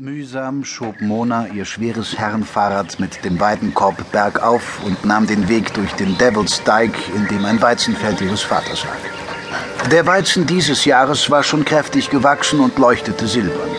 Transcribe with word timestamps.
Mühsam 0.00 0.62
schob 0.62 1.00
Mona 1.00 1.48
ihr 1.48 1.64
schweres 1.64 2.16
Herrenfahrrad 2.16 3.00
mit 3.00 3.24
dem 3.24 3.40
Weidenkorb 3.40 4.12
bergauf 4.12 4.78
und 4.84 5.04
nahm 5.04 5.26
den 5.26 5.48
Weg 5.48 5.74
durch 5.74 5.92
den 5.94 6.16
Devil's 6.18 6.62
Dyke, 6.62 6.96
in 7.16 7.26
dem 7.26 7.44
ein 7.44 7.60
Weizenfeld 7.60 8.20
ihres 8.20 8.42
Vaters 8.42 8.84
lag. 8.84 9.88
Der 9.90 10.06
Weizen 10.06 10.46
dieses 10.46 10.84
Jahres 10.84 11.28
war 11.32 11.42
schon 11.42 11.64
kräftig 11.64 12.10
gewachsen 12.10 12.60
und 12.60 12.78
leuchtete 12.78 13.26
silbern. 13.26 13.70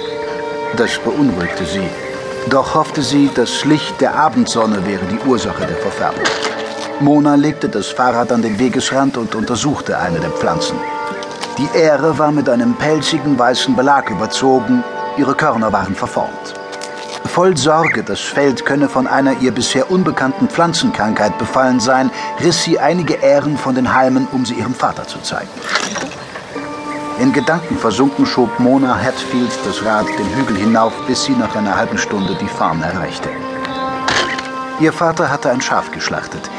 Das 0.76 0.98
beunruhigte 0.98 1.64
sie. 1.64 1.88
Doch 2.50 2.76
hoffte 2.76 3.02
sie, 3.02 3.30
das 3.34 3.64
Licht 3.64 4.02
der 4.02 4.16
Abendsonne 4.16 4.86
wäre 4.86 5.06
die 5.06 5.26
Ursache 5.26 5.66
der 5.68 5.78
Verfärbung. 5.78 6.26
Mona 7.00 7.36
legte 7.36 7.70
das 7.70 7.88
Fahrrad 7.88 8.34
an 8.34 8.42
den 8.42 8.60
Wegesrand 8.60 9.16
und 9.16 9.36
untersuchte 9.36 9.98
eine 9.98 10.20
der 10.20 10.32
Pflanzen. 10.32 10.78
Die 11.58 11.78
Ähre 11.78 12.18
war 12.20 12.34
mit 12.34 12.50
einem 12.50 12.74
pelzigen 12.74 13.40
weißen 13.40 13.74
Belag 13.74 14.10
überzogen 14.10 14.84
Ihre 15.18 15.36
Körner 15.36 15.72
waren 15.74 15.96
verformt. 15.96 16.54
Voll 17.26 17.56
Sorge, 17.58 18.04
das 18.04 18.20
Feld 18.20 18.66
könne 18.66 18.90
von 18.90 19.06
einer 19.08 19.40
ihr 19.40 19.52
bisher 19.52 19.92
unbekannten 19.92 20.50
Pflanzenkrankheit 20.50 21.38
befallen 21.38 21.80
sein, 21.80 22.12
riss 22.42 22.64
sie 22.64 22.80
einige 22.80 23.16
Ähren 23.16 23.58
von 23.58 23.76
den 23.76 23.94
Halmen, 23.94 24.28
um 24.32 24.46
sie 24.46 24.56
ihrem 24.56 24.74
Vater 24.74 25.08
zu 25.08 25.20
zeigen. 25.20 25.50
In 27.20 27.34
Gedanken 27.34 27.78
versunken 27.78 28.26
schob 28.26 28.60
Mona 28.60 28.98
Hatfield 28.98 29.52
das 29.66 29.84
Rad 29.84 30.08
den 30.08 30.36
Hügel 30.36 30.58
hinauf, 30.58 30.94
bis 31.06 31.26
sie 31.26 31.34
nach 31.34 31.56
einer 31.56 31.76
halben 31.76 31.98
Stunde 31.98 32.36
die 32.36 32.48
Farm 32.48 32.82
erreichte. 32.82 33.30
Ihr 34.80 34.94
Vater 34.94 35.30
hatte 35.30 35.52
ein 35.52 35.62
Schaf 35.62 35.92
geschlachtet. 35.92 36.50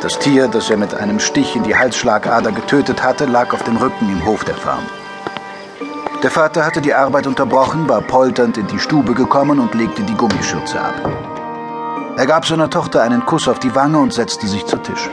Das 0.00 0.18
Tier, 0.18 0.48
das 0.48 0.70
er 0.70 0.78
mit 0.78 0.94
einem 0.94 1.20
Stich 1.20 1.54
in 1.54 1.62
die 1.62 1.76
Halsschlagader 1.76 2.52
getötet 2.52 3.02
hatte, 3.02 3.26
lag 3.26 3.52
auf 3.52 3.62
dem 3.64 3.76
Rücken 3.76 4.10
im 4.10 4.24
Hof 4.24 4.44
der 4.44 4.54
Farm. 4.54 4.86
Der 6.22 6.30
Vater 6.30 6.66
hatte 6.66 6.82
die 6.82 6.92
Arbeit 6.92 7.26
unterbrochen, 7.26 7.88
war 7.88 8.02
polternd 8.02 8.58
in 8.58 8.66
die 8.66 8.78
Stube 8.78 9.14
gekommen 9.14 9.58
und 9.58 9.74
legte 9.74 10.02
die 10.02 10.14
Gummischürze 10.14 10.78
ab. 10.78 10.94
Er 12.18 12.26
gab 12.26 12.44
seiner 12.44 12.68
Tochter 12.68 13.02
einen 13.02 13.24
Kuss 13.24 13.48
auf 13.48 13.58
die 13.58 13.74
Wange 13.74 13.98
und 13.98 14.12
setzte 14.12 14.46
sich 14.46 14.66
zu 14.66 14.76
Tisch. 14.76 15.08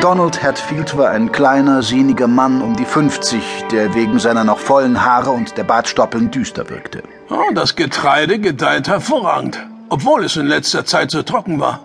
Donald 0.00 0.42
Hatfield 0.42 0.98
war 0.98 1.10
ein 1.10 1.32
kleiner, 1.32 1.82
sehniger 1.82 2.26
Mann 2.26 2.60
um 2.60 2.76
die 2.76 2.84
50, 2.84 3.42
der 3.70 3.94
wegen 3.94 4.18
seiner 4.18 4.44
noch 4.44 4.58
vollen 4.58 5.02
Haare 5.02 5.30
und 5.30 5.56
der 5.56 5.64
Bartstoppeln 5.64 6.30
düster 6.30 6.68
wirkte. 6.68 7.02
Oh, 7.30 7.50
das 7.54 7.74
Getreide 7.74 8.38
gedeiht 8.38 8.86
hervorragend, 8.86 9.66
obwohl 9.88 10.24
es 10.24 10.36
in 10.36 10.46
letzter 10.46 10.84
Zeit 10.84 11.10
so 11.10 11.22
trocken 11.22 11.58
war. 11.58 11.80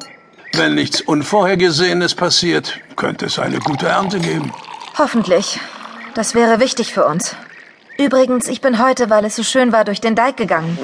Wenn 0.53 0.75
nichts 0.75 0.99
Unvorhergesehenes 0.99 2.13
passiert, 2.16 2.77
könnte 2.97 3.27
es 3.27 3.39
eine 3.39 3.59
gute 3.59 3.88
Ernte 3.88 4.19
geben. 4.19 4.51
Hoffentlich. 4.97 5.61
Das 6.13 6.35
wäre 6.35 6.59
wichtig 6.59 6.93
für 6.93 7.05
uns. 7.05 7.35
Übrigens, 7.97 8.47
ich 8.49 8.59
bin 8.61 8.83
heute, 8.83 9.09
weil 9.09 9.23
es 9.25 9.35
so 9.35 9.43
schön 9.43 9.71
war, 9.71 9.85
durch 9.85 10.01
den 10.01 10.15
Deich 10.15 10.35
gegangen. 10.35 10.77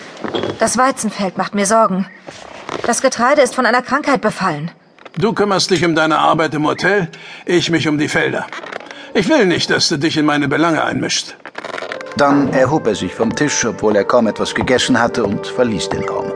Das 0.60 0.78
Weizenfeld 0.78 1.38
macht 1.38 1.54
mir 1.56 1.66
Sorgen. 1.66 2.08
Das 2.86 3.02
Getreide 3.02 3.42
ist 3.42 3.54
von 3.54 3.66
einer 3.66 3.82
Krankheit 3.82 4.22
befallen. 4.22 4.72
Du 5.18 5.34
kümmerst 5.34 5.72
dich 5.72 5.84
um 5.84 5.94
deine 5.94 6.20
Arbeit 6.20 6.54
im 6.54 6.66
Hotel, 6.66 7.10
ich 7.46 7.70
mich 7.70 7.88
um 7.88 7.98
die 7.98 8.08
Felder. 8.08 8.48
Ich 9.14 9.28
will 9.28 9.46
nicht, 9.46 9.70
dass 9.70 9.90
du 9.90 9.98
dich 9.98 10.16
in 10.16 10.26
meine 10.26 10.48
Belange 10.48 10.84
einmischst. 10.84 11.36
Dann 12.16 12.54
erhob 12.54 12.88
er 12.88 12.96
sich 12.96 13.14
vom 13.14 13.36
Tisch, 13.36 13.66
obwohl 13.66 13.96
er 13.96 14.06
kaum 14.06 14.28
etwas 14.28 14.56
gegessen 14.56 15.00
hatte, 15.00 15.26
und 15.26 15.48
verließ 15.48 15.90
den 15.90 16.04
Raum. 16.08 16.32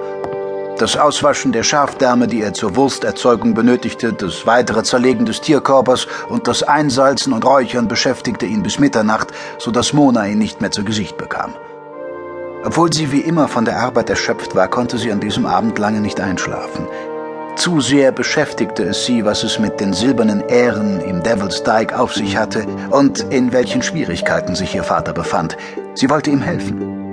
Das 0.78 0.98
Auswaschen 0.98 1.54
der 1.54 1.64
Schafdärme, 1.64 2.28
die 2.28 2.42
er 2.42 2.54
zur 2.54 2.76
Wursterzeugung 2.76 3.54
benötigte, 3.54 4.12
das 4.12 4.46
weitere 4.46 4.84
Zerlegen 4.84 5.26
des 5.26 5.40
Tierkörpers 5.40 6.06
und 6.28 6.50
das 6.50 6.64
Einsalzen 6.64 7.32
und 7.32 7.46
Räuchern 7.46 7.88
beschäftigte 7.88 8.46
ihn 8.46 8.62
bis 8.62 8.78
Mitternacht, 8.78 9.30
so 9.58 9.72
dass 9.72 9.94
Mona 9.94 10.28
ihn 10.28 10.38
nicht 10.38 10.60
mehr 10.60 10.72
zu 10.72 10.84
Gesicht 10.84 11.18
bekam. 11.18 11.54
Obwohl 12.66 12.92
sie 12.92 13.14
wie 13.14 13.22
immer 13.22 13.48
von 13.48 13.64
der 13.64 13.80
Arbeit 13.80 14.10
erschöpft 14.10 14.54
war, 14.54 14.68
konnte 14.68 14.98
sie 14.98 15.14
an 15.14 15.22
diesem 15.22 15.46
Abend 15.46 15.80
lange 15.80 16.02
nicht 16.02 16.20
einschlafen. 16.20 16.88
Zu 17.56 17.80
sehr 17.80 18.12
beschäftigte 18.12 18.84
es 18.84 19.06
sie, 19.06 19.24
was 19.24 19.44
es 19.44 19.60
mit 19.60 19.80
den 19.80 19.94
silbernen 19.94 20.42
Ähren 20.50 21.00
im 21.00 21.24
Devil's 21.24 21.64
Dyke 21.64 21.98
auf 21.98 22.14
sich 22.14 22.36
hatte 22.36 22.66
und 22.90 23.20
in 23.30 23.54
welchen 23.54 23.82
Schwierigkeiten 23.82 24.56
sich 24.56 24.76
ihr 24.76 24.84
Vater 24.84 25.14
befand. 25.14 25.56
Sie 25.94 26.10
wollte 26.10 26.32
ihm 26.32 26.42
helfen. 26.42 27.05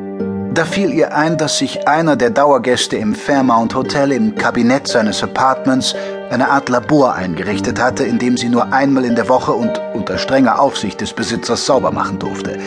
Da 0.55 0.67
fiel 0.67 0.93
ihr 0.93 1.17
ein, 1.17 1.39
dass 1.39 1.57
sich 1.57 1.89
einer 1.89 2.15
der 2.15 2.29
Dauergäste 2.29 2.99
im 2.99 3.15
Fairmount 3.15 3.75
Hotel 3.75 4.13
im 4.13 4.35
Kabinett 4.35 4.87
seines 4.87 5.23
Apartments 5.23 5.95
eine 6.29 6.51
Art 6.51 6.69
Labor 6.69 7.15
eingerichtet 7.15 7.81
hatte, 7.81 8.05
in 8.05 8.19
dem 8.19 8.37
sie 8.37 8.51
nur 8.51 8.71
einmal 8.71 9.07
in 9.07 9.15
der 9.15 9.31
Woche 9.31 9.53
und 9.53 9.81
unter 9.95 10.19
strenger 10.19 10.61
Aufsicht 10.61 11.01
des 11.01 11.15
Besitzers 11.15 11.65
sauber 11.65 11.91
machen 11.91 12.19
durfte. 12.19 12.59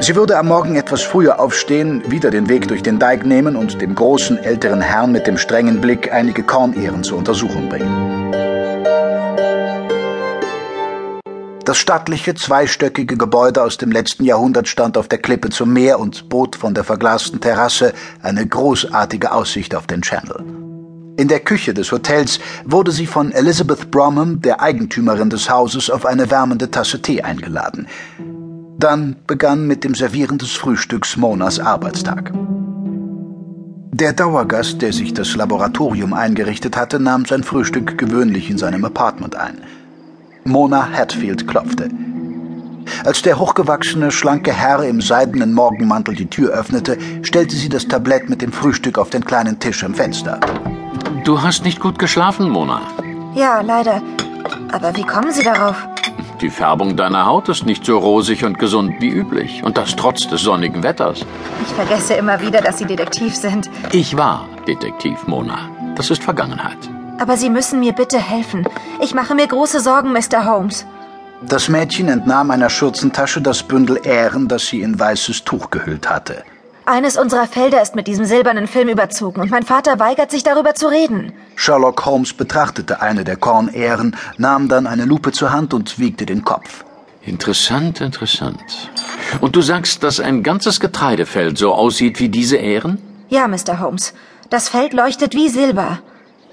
Sie 0.00 0.14
würde 0.14 0.36
am 0.36 0.48
Morgen 0.48 0.76
etwas 0.76 1.00
früher 1.00 1.40
aufstehen, 1.40 2.02
wieder 2.10 2.30
den 2.30 2.50
Weg 2.50 2.68
durch 2.68 2.82
den 2.82 2.98
Deig 2.98 3.24
nehmen 3.24 3.56
und 3.56 3.80
dem 3.80 3.94
großen 3.94 4.36
älteren 4.36 4.82
Herrn 4.82 5.10
mit 5.10 5.26
dem 5.26 5.38
strengen 5.38 5.80
Blick 5.80 6.12
einige 6.12 6.42
Kornehren 6.42 7.02
zur 7.02 7.16
Untersuchung 7.16 7.70
bringen. 7.70 8.45
Das 11.66 11.78
stattliche, 11.78 12.36
zweistöckige 12.36 13.16
Gebäude 13.16 13.60
aus 13.60 13.76
dem 13.76 13.90
letzten 13.90 14.24
Jahrhundert 14.24 14.68
stand 14.68 14.96
auf 14.96 15.08
der 15.08 15.18
Klippe 15.18 15.50
zum 15.50 15.72
Meer 15.72 15.98
und 15.98 16.28
bot 16.28 16.54
von 16.54 16.74
der 16.74 16.84
verglasten 16.84 17.40
Terrasse 17.40 17.92
eine 18.22 18.46
großartige 18.46 19.32
Aussicht 19.32 19.74
auf 19.74 19.88
den 19.88 20.02
Channel. 20.02 20.44
In 21.16 21.26
der 21.26 21.40
Küche 21.40 21.74
des 21.74 21.90
Hotels 21.90 22.38
wurde 22.64 22.92
sie 22.92 23.06
von 23.06 23.32
Elizabeth 23.32 23.90
Bromham, 23.90 24.40
der 24.40 24.60
Eigentümerin 24.60 25.28
des 25.28 25.50
Hauses, 25.50 25.90
auf 25.90 26.06
eine 26.06 26.30
wärmende 26.30 26.70
Tasse 26.70 27.02
Tee 27.02 27.22
eingeladen. 27.22 27.88
Dann 28.78 29.16
begann 29.26 29.66
mit 29.66 29.82
dem 29.82 29.96
Servieren 29.96 30.38
des 30.38 30.52
Frühstücks 30.52 31.16
Monas 31.16 31.58
Arbeitstag. 31.58 32.32
Der 33.90 34.12
Dauergast, 34.12 34.82
der 34.82 34.92
sich 34.92 35.14
das 35.14 35.34
Laboratorium 35.34 36.12
eingerichtet 36.12 36.76
hatte, 36.76 37.00
nahm 37.00 37.24
sein 37.24 37.42
Frühstück 37.42 37.98
gewöhnlich 37.98 38.50
in 38.50 38.58
seinem 38.58 38.84
Apartment 38.84 39.34
ein. 39.34 39.62
Mona 40.46 40.88
Hatfield 40.92 41.46
klopfte. 41.46 41.90
Als 43.04 43.22
der 43.22 43.38
hochgewachsene, 43.38 44.10
schlanke 44.10 44.52
Herr 44.52 44.82
im 44.84 45.00
seidenen 45.00 45.52
Morgenmantel 45.52 46.14
die 46.14 46.26
Tür 46.30 46.52
öffnete, 46.52 46.98
stellte 47.22 47.56
sie 47.56 47.68
das 47.68 47.88
Tablett 47.88 48.28
mit 48.28 48.42
dem 48.42 48.52
Frühstück 48.52 48.98
auf 48.98 49.10
den 49.10 49.24
kleinen 49.24 49.58
Tisch 49.58 49.82
am 49.84 49.94
Fenster. 49.94 50.40
Du 51.24 51.42
hast 51.42 51.64
nicht 51.64 51.80
gut 51.80 51.98
geschlafen, 51.98 52.48
Mona. 52.48 52.80
Ja, 53.34 53.60
leider. 53.60 54.00
Aber 54.72 54.96
wie 54.96 55.02
kommen 55.02 55.32
Sie 55.32 55.42
darauf? 55.42 55.76
Die 56.40 56.50
Färbung 56.50 56.96
deiner 56.96 57.26
Haut 57.26 57.48
ist 57.48 57.66
nicht 57.66 57.84
so 57.84 57.98
rosig 57.98 58.44
und 58.44 58.58
gesund 58.58 58.94
wie 59.00 59.10
üblich. 59.10 59.64
Und 59.64 59.76
das 59.76 59.96
trotz 59.96 60.28
des 60.28 60.42
sonnigen 60.42 60.82
Wetters. 60.82 61.24
Ich 61.66 61.74
vergesse 61.74 62.14
immer 62.14 62.40
wieder, 62.40 62.60
dass 62.60 62.78
Sie 62.78 62.84
Detektiv 62.84 63.34
sind. 63.34 63.70
Ich 63.92 64.16
war 64.16 64.46
Detektiv, 64.66 65.26
Mona. 65.26 65.70
Das 65.96 66.10
ist 66.10 66.22
Vergangenheit. 66.22 66.78
Aber 67.18 67.36
Sie 67.36 67.50
müssen 67.50 67.80
mir 67.80 67.92
bitte 67.92 68.18
helfen. 68.18 68.66
Ich 69.00 69.14
mache 69.14 69.34
mir 69.34 69.46
große 69.46 69.80
Sorgen, 69.80 70.12
Mr. 70.12 70.44
Holmes. 70.44 70.86
Das 71.42 71.68
Mädchen 71.68 72.08
entnahm 72.08 72.50
einer 72.50 72.70
Schürzentasche 72.70 73.42
das 73.42 73.62
Bündel 73.62 74.00
Ähren, 74.04 74.48
das 74.48 74.66
sie 74.66 74.80
in 74.80 74.98
weißes 74.98 75.44
Tuch 75.44 75.70
gehüllt 75.70 76.08
hatte. 76.08 76.44
Eines 76.86 77.16
unserer 77.18 77.46
Felder 77.46 77.82
ist 77.82 77.96
mit 77.96 78.06
diesem 78.06 78.24
silbernen 78.24 78.68
Film 78.68 78.88
überzogen 78.88 79.40
und 79.40 79.50
mein 79.50 79.64
Vater 79.64 79.98
weigert 79.98 80.30
sich 80.30 80.44
darüber 80.44 80.74
zu 80.74 80.86
reden. 80.86 81.32
Sherlock 81.56 82.06
Holmes 82.06 82.32
betrachtete 82.32 83.02
eine 83.02 83.24
der 83.24 83.36
Kornähren, 83.36 84.16
nahm 84.38 84.68
dann 84.68 84.86
eine 84.86 85.04
Lupe 85.04 85.32
zur 85.32 85.52
Hand 85.52 85.74
und 85.74 85.98
wiegte 85.98 86.26
den 86.26 86.44
Kopf. 86.44 86.84
Interessant, 87.22 88.00
interessant. 88.00 88.62
Und 89.40 89.56
du 89.56 89.62
sagst, 89.62 90.04
dass 90.04 90.20
ein 90.20 90.44
ganzes 90.44 90.78
Getreidefeld 90.78 91.58
so 91.58 91.74
aussieht 91.74 92.20
wie 92.20 92.28
diese 92.28 92.56
Ähren? 92.56 92.98
Ja, 93.28 93.48
Mr. 93.48 93.80
Holmes. 93.80 94.14
Das 94.48 94.68
Feld 94.68 94.92
leuchtet 94.92 95.34
wie 95.34 95.48
Silber. 95.48 95.98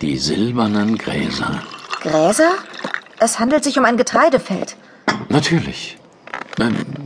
Die 0.02 0.18
silbernen 0.18 0.98
Gräser. 0.98 1.62
Gräser? 2.02 2.52
Es 3.20 3.40
handelt 3.40 3.64
sich 3.64 3.78
um 3.80 3.86
ein 3.86 3.98
Getreidefeld. 3.98 4.76
Natürlich. 5.30 5.98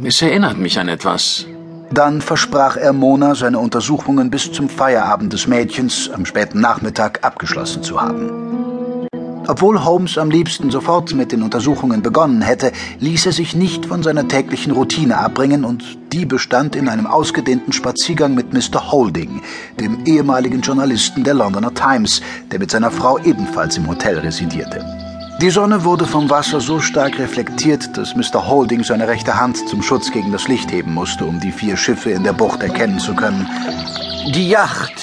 Es 0.04 0.22
erinnert 0.22 0.58
mich 0.58 0.80
an 0.80 0.88
etwas. 0.88 1.46
Dann 1.92 2.22
versprach 2.22 2.76
er 2.76 2.92
Mona, 2.92 3.36
seine 3.36 3.60
Untersuchungen 3.60 4.30
bis 4.30 4.52
zum 4.52 4.68
Feierabend 4.68 5.32
des 5.32 5.48
Mädchens 5.48 6.10
am 6.14 6.26
späten 6.26 6.60
Nachmittag 6.60 7.24
abgeschlossen 7.24 7.84
zu 7.84 8.02
haben. 8.02 9.08
Obwohl 9.48 9.86
Holmes 9.86 10.18
am 10.18 10.30
liebsten 10.30 10.70
sofort 10.72 11.14
mit 11.14 11.32
den 11.32 11.42
Untersuchungen 11.42 12.02
begonnen 12.02 12.42
hätte, 12.42 12.74
ließ 13.00 13.28
er 13.28 13.32
sich 13.32 13.56
nicht 13.56 13.86
von 13.86 14.04
seiner 14.04 14.28
täglichen 14.28 14.74
Routine 14.74 15.18
abbringen 15.18 15.64
und 15.64 15.97
die 16.12 16.26
bestand 16.26 16.76
in 16.76 16.90
einem 16.90 17.08
ausgedehnten 17.08 17.74
Spaziergang 17.74 18.34
mit 18.34 18.54
Mr. 18.54 18.92
Holding, 18.92 19.42
dem 19.80 20.06
ehemaligen 20.06 20.62
Journalisten 20.62 21.24
der 21.24 21.34
Londoner 21.34 21.74
Times, 21.74 22.22
der 22.52 22.60
mit 22.60 22.72
seiner 22.72 22.92
Frau 22.92 23.18
ebenfalls 23.20 23.78
im 23.78 23.88
Hotel 23.88 24.20
residierte. 24.20 24.86
Die 25.40 25.52
Sonne 25.52 25.84
wurde 25.84 26.08
vom 26.08 26.32
Wasser 26.32 26.60
so 26.60 26.80
stark 26.80 27.20
reflektiert, 27.20 27.96
dass 27.96 28.16
Mr. 28.16 28.48
Holding 28.48 28.84
seine 28.84 29.08
rechte 29.08 29.40
Hand 29.40 29.70
zum 29.70 29.84
Schutz 29.84 30.12
gegen 30.12 30.32
das 30.32 30.48
Licht 30.48 30.72
heben 30.72 30.96
musste, 30.96 31.26
um 31.26 31.40
die 31.40 31.52
vier 31.52 31.78
Schiffe 31.78 32.10
in 32.10 32.24
der 32.24 32.34
Bucht 32.34 32.64
erkennen 32.64 32.98
zu 32.98 33.14
können. 33.14 33.48
Die 34.34 34.50
Yacht 34.50 34.94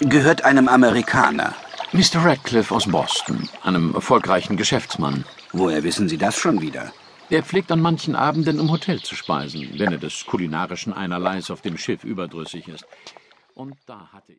gehört 0.00 0.44
einem 0.44 0.66
Amerikaner. 0.66 1.54
Mr. 1.92 2.24
Radcliffe 2.24 2.74
aus 2.74 2.86
Boston, 2.86 3.48
einem 3.62 3.94
erfolgreichen 3.94 4.56
Geschäftsmann. 4.56 5.24
Woher 5.52 5.84
wissen 5.84 6.08
Sie 6.08 6.18
das 6.18 6.36
schon 6.36 6.60
wieder? 6.60 6.92
Er 7.30 7.44
pflegt 7.44 7.70
an 7.70 7.80
manchen 7.80 8.16
Abenden 8.16 8.58
im 8.58 8.72
Hotel 8.72 9.00
zu 9.00 9.14
speisen, 9.14 9.78
wenn 9.78 9.92
er 9.92 9.98
des 9.98 10.26
kulinarischen 10.26 10.92
Einerleis 10.92 11.52
auf 11.52 11.60
dem 11.60 11.78
Schiff 11.78 12.02
überdrüssig 12.02 12.66
ist. 12.66 12.84
Und 13.54 13.76
da 13.86 14.08
hatte 14.12 14.26